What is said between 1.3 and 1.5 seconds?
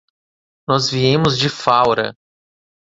de